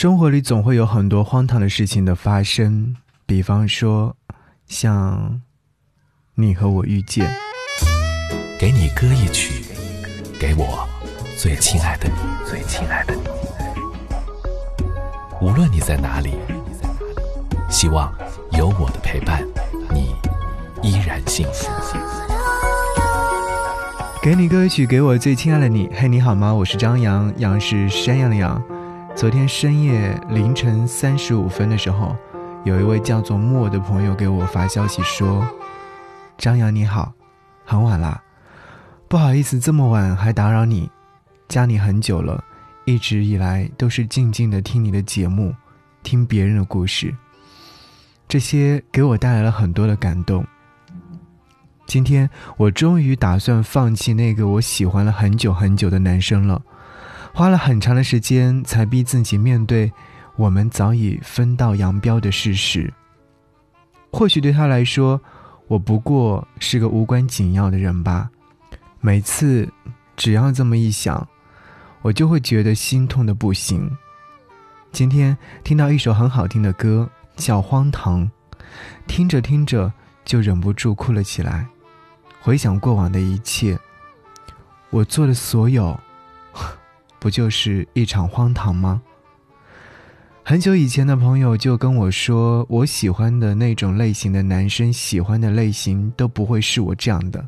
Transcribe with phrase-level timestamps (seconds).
[0.00, 2.94] 生活里总会有很多荒唐的事情的发生，
[3.26, 4.14] 比方说，
[4.68, 5.40] 像
[6.36, 7.28] 你和我遇见。
[8.60, 9.64] 给你歌一曲，
[10.38, 10.88] 给我
[11.36, 12.14] 最亲爱的你，
[12.48, 13.22] 最亲爱的你。
[15.40, 16.36] 无论你在哪里，
[17.68, 18.14] 希望
[18.52, 19.42] 有我的陪伴，
[19.92, 20.14] 你
[20.80, 21.68] 依然幸福。
[24.22, 25.90] 给你歌曲，给我最亲爱的你。
[25.92, 26.54] 嘿，你好吗？
[26.54, 28.62] 我是张扬，杨是山羊的羊。
[29.18, 32.16] 昨天深夜凌晨三十五分的时候，
[32.64, 35.44] 有一位叫做莫的朋友给我发消息说
[36.38, 37.12] ：“张扬你好，
[37.64, 38.22] 很晚啦，
[39.08, 40.88] 不好意思这么晚还打扰你，
[41.48, 42.44] 加你很久了，
[42.84, 45.52] 一直以来都是静静的听你的节目，
[46.04, 47.12] 听别人的故事，
[48.28, 50.46] 这些给我带来了很多的感动。”
[51.88, 56.62] 今天我终于打算放弃那个我喜欢了很久很久的男生了，
[57.32, 59.92] 花了很长的时间才逼自己面对
[60.36, 62.92] 我们早已分道扬镳的事实。
[64.10, 65.20] 或许对他来说，
[65.66, 68.28] 我不过是个无关紧要的人吧。
[69.00, 69.70] 每次
[70.16, 71.26] 只要这么一想，
[72.02, 73.88] 我就会觉得心痛的不行。
[74.90, 78.22] 今天听到一首很好听的歌，叫《荒唐》，
[79.06, 79.92] 听着听着
[80.24, 81.66] 就忍不住哭了起来。
[82.40, 83.78] 回想过往的一切，
[84.90, 85.98] 我做的所有，
[87.18, 89.02] 不就是一场荒唐吗？
[90.44, 97.46] 很久以前的朋友就跟我说，我喜欢的那种类型的男生，喜欢的类型都不会是我这样的。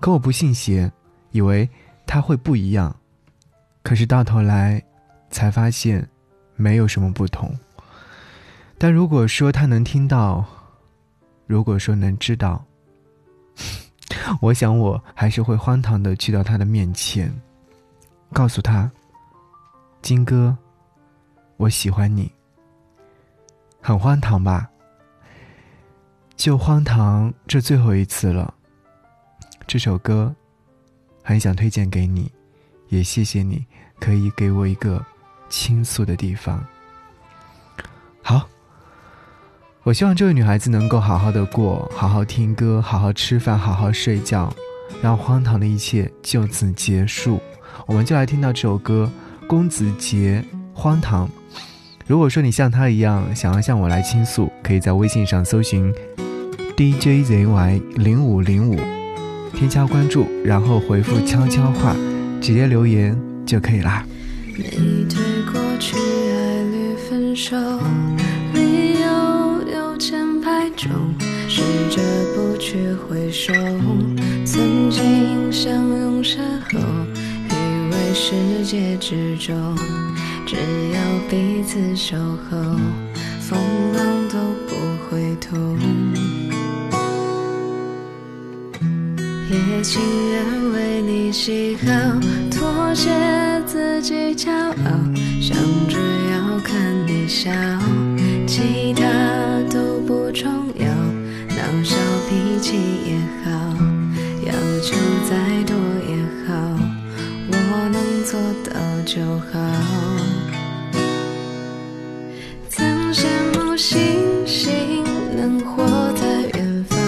[0.00, 0.90] 可我不信邪，
[1.30, 1.68] 以为
[2.06, 2.94] 他会不一样。
[3.82, 4.82] 可是到头来，
[5.30, 6.08] 才发现
[6.56, 7.54] 没有什么不同。
[8.78, 10.44] 但如果说他能听到，
[11.46, 12.64] 如果说能知道。
[14.40, 17.30] 我想，我还是会荒唐的去到他的面前，
[18.32, 18.90] 告诉他
[20.02, 20.56] ：“金哥，
[21.58, 22.32] 我喜欢你。”
[23.80, 24.68] 很荒唐吧？
[26.34, 28.52] 就荒唐这最后一次了。
[29.66, 30.34] 这首歌，
[31.22, 32.32] 很想推荐给你，
[32.88, 33.64] 也谢谢你
[34.00, 35.04] 可以给我一个
[35.48, 36.64] 倾诉的地方。
[38.22, 38.48] 好。
[39.84, 44.48] 我希望这位女孩子能够好好的过，好好听歌，好好吃饭，好好睡觉，
[45.02, 47.42] 让荒唐的一切就此结束。
[47.86, 49.10] 我们就来听到这首歌
[49.46, 51.26] 《公子杰荒唐》。
[52.06, 55.92] 如果说你像他一样想要向我来倾诉，可以在微信上搜寻
[56.76, 58.76] DJZY 零五零五，
[59.54, 61.94] 添加关注，然后回复悄悄话，
[62.40, 63.16] 直接留言
[63.46, 64.04] 就可以啦。
[64.56, 65.16] 你对
[65.50, 67.56] 过去爱侣分手。
[68.52, 70.90] 理由有千百种
[71.48, 72.02] 试着
[72.34, 73.52] 不去回首，
[74.44, 76.78] 曾经相拥身后，
[78.14, 79.56] 世界之中
[80.46, 80.98] 只有
[81.30, 82.58] 彼此守候，
[83.40, 83.58] 风
[83.94, 84.76] 浪都不
[85.08, 85.78] 会痛。
[89.50, 91.90] 也情愿为你喜好，
[92.50, 93.10] 妥协
[93.66, 94.74] 自己骄傲，
[95.40, 95.56] 想
[95.88, 95.98] 着
[96.32, 97.50] 要看你笑，
[98.46, 99.02] 其他
[99.70, 100.86] 都不重要，
[101.48, 101.96] 闹小
[102.28, 103.71] 脾气也好，
[109.04, 109.20] 就
[109.50, 109.58] 好。
[112.68, 115.04] 曾羡慕星星
[115.36, 116.26] 能活在
[116.58, 116.98] 远方，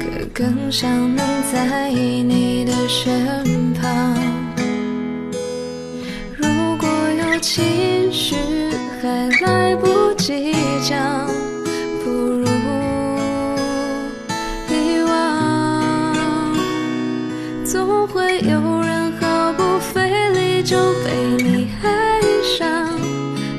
[0.00, 4.16] 可更想能在你的身旁。
[6.36, 6.88] 如果
[7.20, 8.34] 有情绪
[9.00, 10.52] 还来不及
[10.88, 11.28] 讲，
[21.04, 21.10] 被
[21.44, 22.66] 你爱上，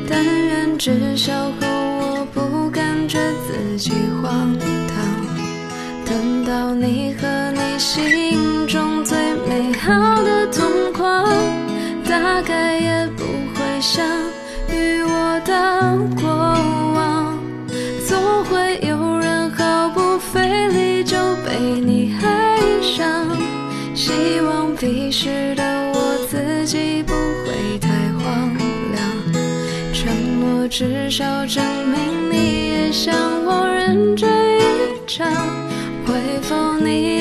[0.09, 4.95] 但愿至少和我不感觉自己荒唐。
[6.03, 9.15] 等到你和你心中最
[9.47, 11.23] 美好的同框，
[12.09, 14.03] 大概也不会想
[14.69, 16.27] 与我的过
[16.95, 17.37] 往。
[18.07, 21.15] 总会有人毫不费力就
[21.45, 23.27] 被你爱上，
[23.93, 27.13] 希望彼时的我自己不
[30.77, 34.29] 至少证明你也像我认真
[34.59, 35.25] 一场。
[36.05, 37.14] 会否你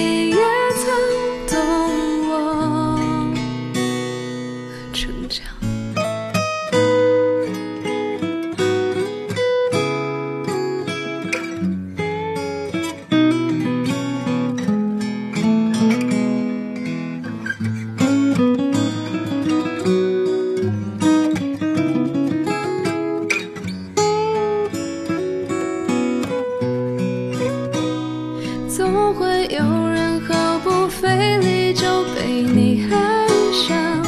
[31.84, 34.02] 就被你爱上。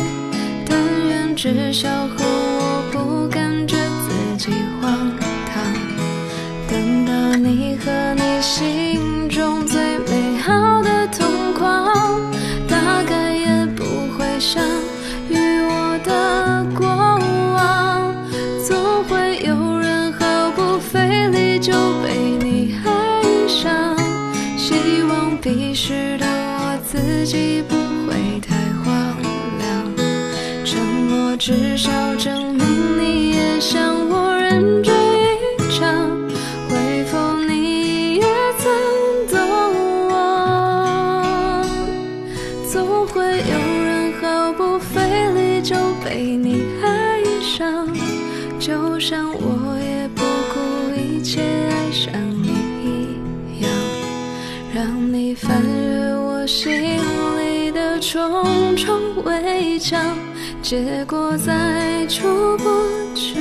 [0.67, 0.79] 但
[1.09, 4.51] 愿至少和我不感觉自己
[4.81, 5.13] 荒
[5.53, 5.63] 唐。
[6.67, 11.93] 等到你和你心中最美好的同框，
[12.67, 13.85] 大概也不
[14.17, 14.63] 会想
[15.29, 18.15] 与我的过往。
[18.67, 23.95] 总会有人毫不费力就被你爱上。
[24.57, 26.27] 希望彼时的
[26.97, 27.77] 自己不
[28.07, 29.17] 会太荒
[29.59, 29.95] 凉。
[30.65, 36.11] 沉默至少证明你也像我认真一场。
[36.71, 38.25] 会否你也
[38.59, 38.65] 曾
[39.29, 39.39] 懂
[40.09, 41.63] 我？
[42.73, 43.55] 总会有
[43.85, 47.87] 人毫不费力就被你爱上，
[48.59, 50.23] 就像我也不
[50.53, 50.55] 顾
[50.99, 52.49] 一切爱上你
[52.83, 53.71] 一样，
[54.75, 56.06] 让你翻越
[56.47, 56.71] 心
[57.41, 60.01] 里的重重围墙，
[60.63, 62.65] 结果再出不
[63.17, 63.41] 去，